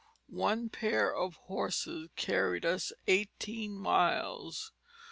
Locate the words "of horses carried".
1.15-2.65